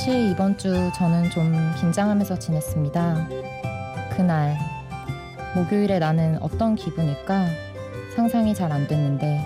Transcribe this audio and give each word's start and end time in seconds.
사실 0.00 0.30
이번 0.30 0.56
주 0.56 0.90
저는 0.94 1.28
좀 1.28 1.52
긴장하면서 1.78 2.38
지냈습니다. 2.38 3.28
그날 4.16 4.56
목요일에 5.54 5.98
나는 5.98 6.38
어떤 6.40 6.74
기분일까 6.74 7.44
상상이 8.16 8.54
잘 8.54 8.72
안 8.72 8.88
됐는데 8.88 9.42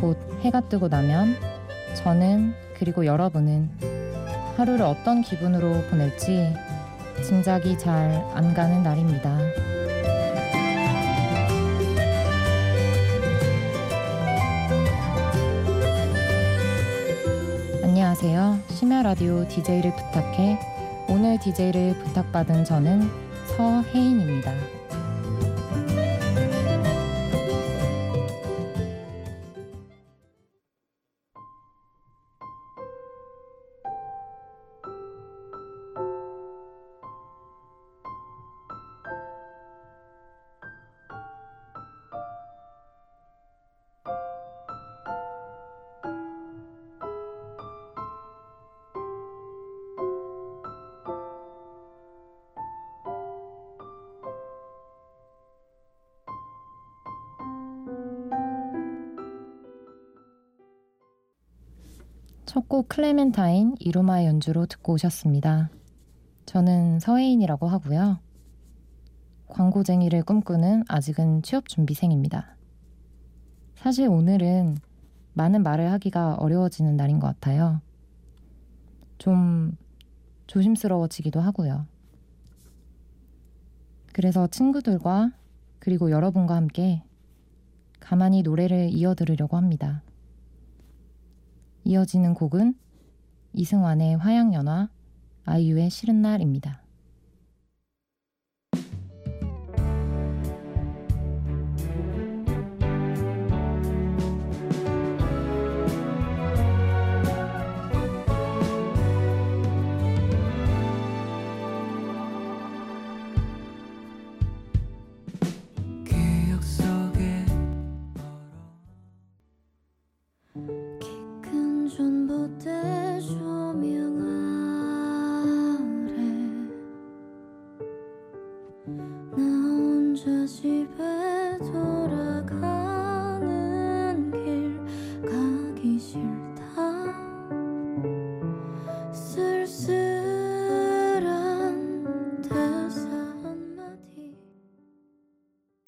곧 0.00 0.18
해가 0.40 0.62
뜨고 0.62 0.88
나면 0.88 1.36
저는 1.94 2.54
그리고 2.76 3.06
여러분은 3.06 3.70
하루를 4.56 4.84
어떤 4.84 5.22
기분으로 5.22 5.80
보낼지 5.90 6.56
짐작이 7.24 7.78
잘 7.78 8.20
안 8.34 8.54
가는 8.54 8.82
날입니다. 8.82 9.38
안녕하세요. 18.02 18.58
심야 18.68 19.04
라디오 19.04 19.46
DJ를 19.46 19.94
부탁해. 19.94 20.58
오늘 21.08 21.38
DJ를 21.38 21.96
부탁받은 22.02 22.64
저는 22.64 23.08
서혜인입니다. 23.56 24.81
첫 62.52 62.68
곡 62.68 62.90
클레멘타인 62.90 63.76
이루마의 63.80 64.26
연주로 64.26 64.66
듣고 64.66 64.92
오셨습니다. 64.92 65.70
저는 66.44 67.00
서혜인이라고 67.00 67.66
하고요. 67.66 68.18
광고쟁이를 69.46 70.22
꿈꾸는 70.22 70.84
아직은 70.86 71.40
취업 71.40 71.66
준비생입니다. 71.66 72.54
사실 73.74 74.06
오늘은 74.06 74.76
많은 75.32 75.62
말을 75.62 75.92
하기가 75.92 76.34
어려워지는 76.34 76.94
날인 76.94 77.20
것 77.20 77.28
같아요. 77.28 77.80
좀 79.16 79.74
조심스러워지기도 80.46 81.40
하고요. 81.40 81.86
그래서 84.12 84.46
친구들과 84.46 85.32
그리고 85.78 86.10
여러분과 86.10 86.54
함께 86.54 87.02
가만히 87.98 88.42
노래를 88.42 88.90
이어 88.90 89.14
들으려고 89.14 89.56
합니다. 89.56 90.02
이어지는 91.84 92.34
곡은 92.34 92.74
이승환의 93.54 94.16
화양연화, 94.16 94.88
아이유의 95.44 95.90
싫은 95.90 96.22
날입니다. 96.22 96.81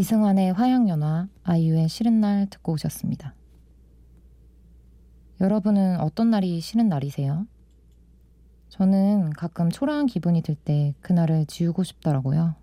이승환의 0.05 0.53
화양연화, 0.53 1.29
아이유의 1.45 1.89
싫은 1.89 2.21
날 2.21 2.47
듣고 2.51 2.73
오셨습니다. 2.73 3.35
여러분은 5.41 5.99
어떤 5.99 6.29
날이 6.29 6.61
싫은 6.61 6.91
날이세요? 6.91 7.47
저는 8.69 9.31
가끔 9.31 9.71
초라한 9.71 10.05
기분이 10.05 10.43
들 10.43 10.57
때 10.57 10.95
그날을 11.01 11.47
지우고 11.47 11.85
싶더라고요. 11.85 12.55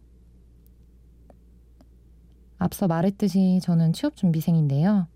앞서 2.59 2.88
말했듯이 2.88 3.59
저는 3.63 3.94
취업 3.94 4.16
준비생인데요. 4.16 5.08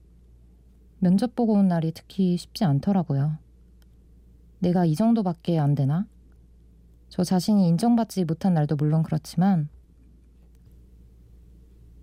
면접 0.98 1.36
보고 1.36 1.54
온 1.54 1.68
날이 1.68 1.92
특히 1.94 2.38
쉽지 2.38 2.64
않더라고요. 2.64 3.38
내가 4.58 4.86
이 4.86 4.96
정도밖에 4.96 5.60
안 5.60 5.76
되나? 5.76 6.08
저 7.08 7.24
자신이 7.24 7.68
인정받지 7.68 8.26
못한 8.26 8.56
날도 8.56 8.78
물론 8.78 9.04
그렇지만 9.04 9.70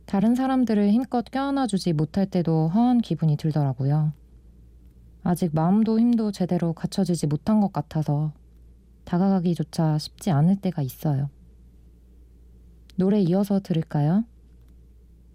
다른 0.06 0.34
사람들을 0.34 0.90
힘껏 0.90 1.24
껴안아주지 1.24 1.94
못할 1.94 2.26
때도 2.26 2.68
허한 2.68 3.00
기분이 3.00 3.36
들더라고요. 3.36 4.12
아직 5.24 5.54
마음도 5.54 5.98
힘도 5.98 6.32
제대로 6.32 6.72
갖춰지지 6.72 7.26
못한 7.28 7.60
것 7.60 7.72
같아서 7.72 8.32
다가가기조차 9.04 9.98
쉽지 9.98 10.30
않을 10.30 10.56
때가 10.56 10.82
있어요. 10.82 11.30
노래 12.96 13.20
이어서 13.20 13.60
들을까요? 13.60 14.24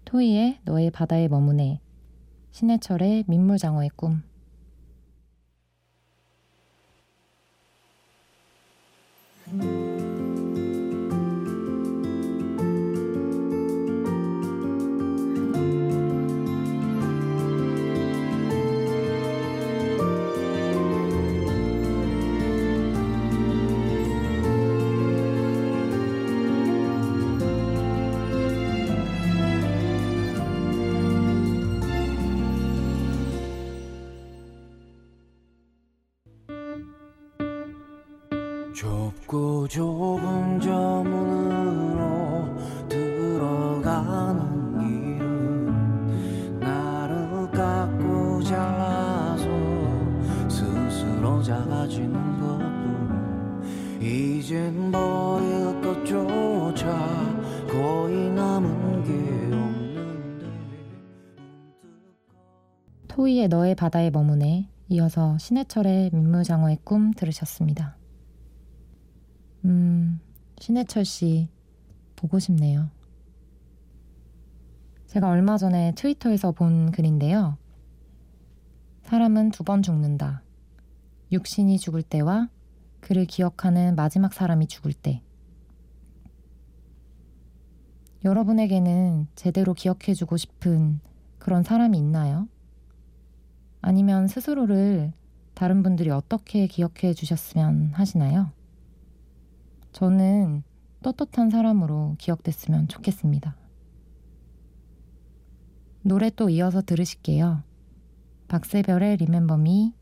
토이의 0.04 0.60
너의 0.64 0.90
바다에 0.90 1.28
머무네, 1.28 1.80
신해철의 2.52 3.24
민물장어의 3.26 3.90
꿈. 3.96 4.22
좁고 38.78 39.66
좁은 39.66 40.60
저 40.60 41.02
문으로 41.02 42.46
들어가는 42.88 44.78
길은 44.78 46.60
나를 46.60 47.50
깎고 47.50 48.40
잘라서 48.44 49.48
스스로 50.48 51.42
작아지는 51.42 52.12
것뿐. 52.38 53.64
이젠 54.00 54.92
버릴 54.92 55.80
것조차 55.80 56.86
거의 57.68 58.30
남은 58.30 59.02
게 59.02 59.10
없는데. 59.56 60.46
토이의 63.08 63.48
너의 63.48 63.74
바다에 63.74 64.10
머무네, 64.10 64.68
이어서 64.88 65.36
신해철의 65.38 66.10
민물장어의 66.12 66.78
꿈 66.84 67.10
들으셨습니다. 67.10 67.97
음, 69.64 70.20
신해철 70.58 71.04
씨 71.04 71.48
보고 72.16 72.38
싶네요. 72.38 72.90
제가 75.06 75.28
얼마 75.28 75.56
전에 75.56 75.92
트위터에서 75.94 76.52
본 76.52 76.90
글인데요. 76.92 77.56
사람은 79.02 79.50
두 79.50 79.64
번 79.64 79.82
죽는다. 79.82 80.42
육신이 81.32 81.78
죽을 81.78 82.02
때와 82.02 82.48
그를 83.00 83.24
기억하는 83.24 83.94
마지막 83.96 84.32
사람이 84.34 84.66
죽을 84.66 84.92
때. 84.92 85.22
여러분에게는 88.24 89.28
제대로 89.34 89.74
기억해주고 89.74 90.36
싶은 90.36 91.00
그런 91.38 91.62
사람이 91.62 91.96
있나요? 91.96 92.48
아니면 93.80 94.26
스스로를 94.26 95.12
다른 95.54 95.82
분들이 95.82 96.10
어떻게 96.10 96.66
기억해 96.66 97.14
주셨으면 97.14 97.92
하시나요? 97.94 98.50
저는 99.92 100.62
떳떳한 101.02 101.50
사람으로 101.50 102.16
기억됐으면 102.18 102.88
좋겠습니다. 102.88 103.56
노래 106.02 106.30
또 106.30 106.48
이어서 106.48 106.82
들으실게요. 106.82 107.62
박세별의 108.48 109.18
리멤버미, 109.18 109.92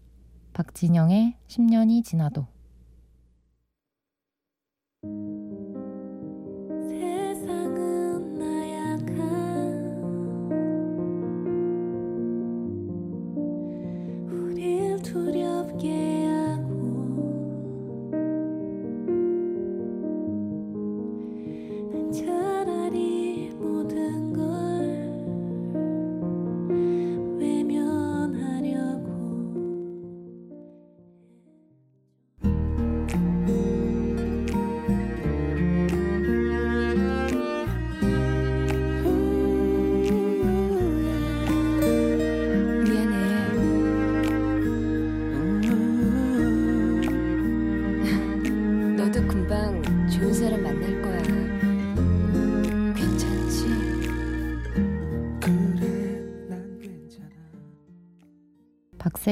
박진영의 0.53 1.37
10년이 1.49 2.05
지나도. 2.05 2.47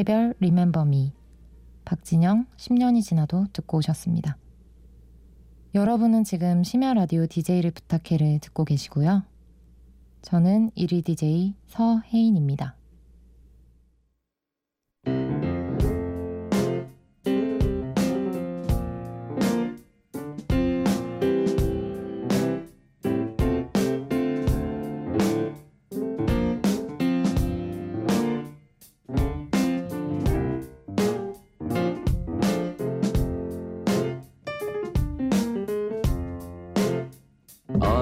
박세별 0.04 0.34
리멤버미, 0.38 1.12
박진영 1.84 2.46
10년이 2.56 3.02
지나도 3.02 3.46
듣고 3.52 3.78
오셨습니다. 3.78 4.36
여러분은 5.74 6.24
지금 6.24 6.62
심야 6.62 6.94
라디오 6.94 7.26
DJ를 7.26 7.70
부탁해를 7.70 8.38
듣고 8.40 8.64
계시고요. 8.64 9.24
저는 10.22 10.70
1위 10.76 11.04
DJ 11.04 11.54
서혜인입니다. 11.66 12.76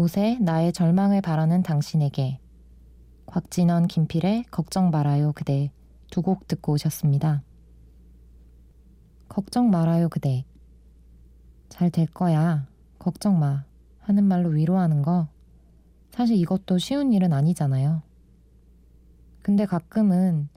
못에 0.00 0.38
나의 0.40 0.72
절망을 0.72 1.20
바라는 1.20 1.62
당신에게 1.62 2.40
곽진원 3.26 3.86
김필의 3.86 4.44
걱정 4.50 4.88
말아요 4.88 5.32
그대 5.34 5.70
두 6.10 6.22
곡 6.22 6.48
듣고 6.48 6.72
오셨습니다. 6.72 7.42
걱정 9.28 9.68
말아요 9.68 10.08
그대. 10.08 10.46
잘 11.68 11.90
될 11.90 12.06
거야. 12.06 12.66
걱정 12.98 13.38
마. 13.38 13.64
하는 13.98 14.24
말로 14.24 14.48
위로하는 14.48 15.02
거. 15.02 15.28
사실 16.12 16.36
이것도 16.38 16.78
쉬운 16.78 17.12
일은 17.12 17.34
아니잖아요. 17.34 18.00
근데 19.42 19.66
가끔은 19.66 20.48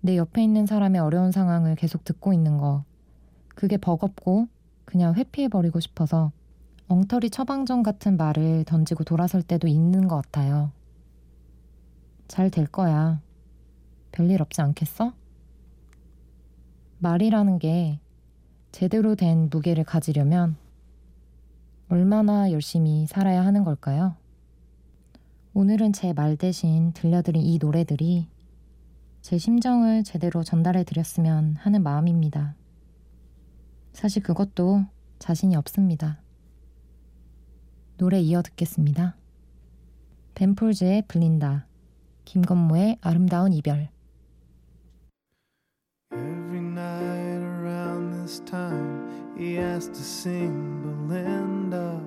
내 0.00 0.16
옆에 0.16 0.42
있는 0.42 0.66
사람의 0.66 1.00
어려운 1.00 1.30
상황을 1.30 1.76
계속 1.76 2.02
듣고 2.02 2.32
있는 2.32 2.58
거. 2.58 2.84
그게 3.54 3.76
버겁고 3.76 4.48
그냥 4.84 5.14
회피해버리고 5.14 5.78
싶어서 5.78 6.32
엉터리 6.90 7.30
처방전 7.30 7.84
같은 7.84 8.16
말을 8.16 8.64
던지고 8.64 9.04
돌아설 9.04 9.44
때도 9.44 9.68
있는 9.68 10.08
것 10.08 10.16
같아요. 10.16 10.72
잘 12.26 12.50
될 12.50 12.66
거야. 12.66 13.20
별일 14.10 14.42
없지 14.42 14.60
않겠어? 14.60 15.12
말이라는 16.98 17.60
게 17.60 18.00
제대로 18.72 19.14
된 19.14 19.48
무게를 19.50 19.84
가지려면 19.84 20.56
얼마나 21.88 22.50
열심히 22.50 23.06
살아야 23.06 23.44
하는 23.46 23.62
걸까요? 23.62 24.16
오늘은 25.54 25.92
제 25.92 26.12
말 26.12 26.36
대신 26.36 26.92
들려드린 26.92 27.40
이 27.40 27.58
노래들이 27.58 28.26
제 29.22 29.38
심정을 29.38 30.02
제대로 30.02 30.42
전달해 30.42 30.82
드렸으면 30.82 31.54
하는 31.54 31.84
마음입니다. 31.84 32.56
사실 33.92 34.24
그것도 34.24 34.84
자신이 35.20 35.54
없습니다. 35.54 36.18
노래 38.00 38.18
이어 38.18 38.40
듣겠습니다. 38.40 39.14
벤폴즈의 40.34 41.02
불린다. 41.06 41.66
김건모의 42.24 42.96
아름다운 43.02 43.52
이별. 43.52 43.90
Every 46.10 46.60
night 46.60 47.42
around 47.42 48.12
this 48.16 48.40
time, 48.46 49.06
he 49.36 49.54
has 49.56 49.86
to 49.88 50.00
sing 50.00 50.80
Belinda, 50.80 52.00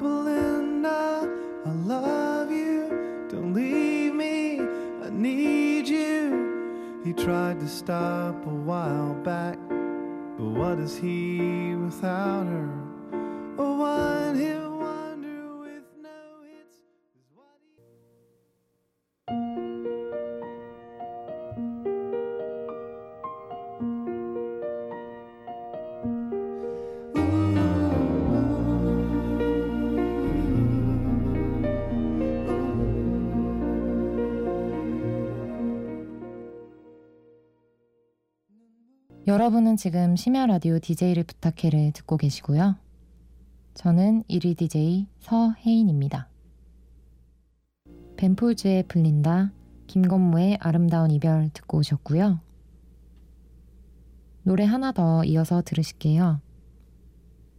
Belinda, 0.00 1.30
I 1.64 1.72
love 1.86 2.50
you. 2.50 2.88
Don't 3.30 3.54
leave 3.54 4.12
me, 4.12 4.58
I 5.04 5.10
need 5.10 5.88
you. 5.88 7.00
He 7.04 7.12
tried 7.12 7.60
to 7.60 7.68
stop 7.68 8.34
a 8.44 8.50
while 8.66 9.14
back, 9.22 9.56
but 10.36 10.48
what 10.58 10.80
is 10.80 10.96
he 10.96 11.76
without 11.76 12.48
her? 12.48 12.87
여러분은 39.28 39.76
지금 39.76 40.16
심야 40.16 40.46
라디오 40.46 40.78
DJ를 40.78 41.22
부탁해를 41.22 41.92
듣고 41.92 42.16
계시고요. 42.16 42.76
저는 43.74 44.22
1위 44.22 44.56
DJ 44.56 45.06
서혜인입니다. 45.20 46.30
벤폴즈의 48.16 48.84
불린다, 48.84 49.52
김건모의 49.86 50.56
아름다운 50.62 51.10
이별 51.10 51.50
듣고 51.52 51.76
오셨고요. 51.76 52.40
노래 54.44 54.64
하나 54.64 54.92
더 54.92 55.22
이어서 55.24 55.60
들으실게요. 55.60 56.40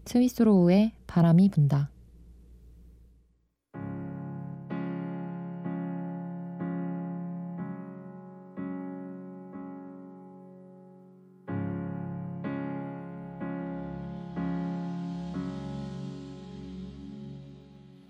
스위스로우의 0.06 0.94
바람이 1.06 1.50
분다. 1.50 1.92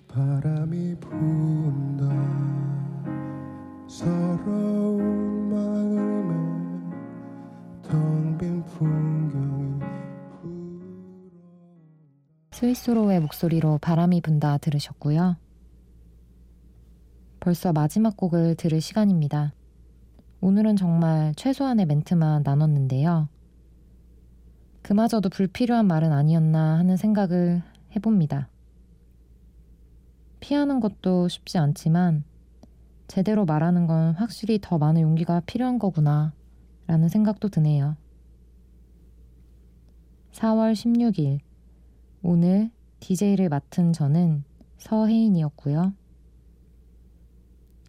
바람이 0.10 0.96
분다 1.00 2.06
서러운 3.88 5.50
마음에 5.50 6.34
텅 7.84 8.38
빈 8.40 8.64
풍경이 8.66 9.80
스위스로의 12.52 13.20
목소리로 13.20 13.78
바람이 13.78 14.22
분다 14.22 14.58
들으셨고요. 14.58 15.38
벌써 17.40 17.72
마지막 17.72 18.18
곡을 18.18 18.56
들을 18.56 18.82
시간입니다. 18.82 19.54
오늘은 20.42 20.76
정말 20.76 21.36
최소한의 21.36 21.86
멘트만 21.86 22.42
나눴는데요. 22.44 23.30
그마저도 24.82 25.30
불필요한 25.30 25.86
말은 25.86 26.12
아니었나 26.12 26.80
하는 26.80 26.98
생각을 26.98 27.62
해봅니다. 27.96 28.50
피하는 30.40 30.80
것도 30.80 31.28
쉽지 31.28 31.58
않지만 31.58 32.24
제대로 33.08 33.46
말하는 33.46 33.88
건 33.88 34.14
확실히 34.14 34.60
더 34.62 34.78
많은 34.78 35.02
용기가 35.02 35.42
필요한 35.42 35.80
거구나 35.80 36.34
라는 36.88 37.10
생각도 37.10 37.50
드네요. 37.50 37.96
4월 40.32 40.74
16일 40.74 41.40
오늘 42.22 42.72
DJ를 43.00 43.50
맡은 43.50 43.94
저는 43.94 44.44
서혜인이었고요. 44.78 45.94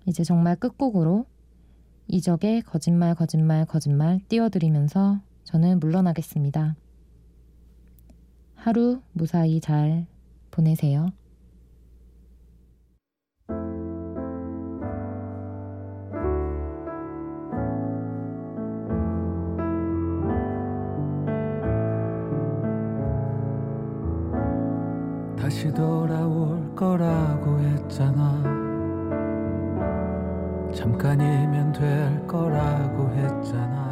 이제 0.06 0.24
정말 0.24 0.56
끝곡으로 0.56 1.26
이적의 2.08 2.62
거짓말 2.62 3.14
거짓말 3.14 3.64
거짓말 3.66 4.20
띄워드리면서 4.28 5.20
저는 5.44 5.78
물러나겠습니다. 5.80 6.76
하루 8.54 9.00
무사히 9.12 9.60
잘 9.60 10.06
보내세요. 10.50 11.06
다시 25.60 25.74
돌아올 25.74 26.74
거라고 26.74 27.58
했잖아. 27.60 28.32
잠깐이면 30.72 31.72
될 31.72 32.26
거라고 32.26 33.10
했잖아 33.10 33.89